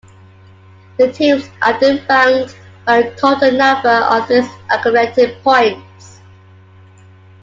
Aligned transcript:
The 0.97 1.11
teams 1.11 1.45
are 1.61 1.79
then 1.79 2.03
ranked 2.09 2.57
by 2.87 3.03
the 3.03 3.11
total 3.17 3.51
number 3.51 3.87
of 3.89 4.27
these 4.27 4.49
accumulated 4.71 5.39
points. 5.43 6.19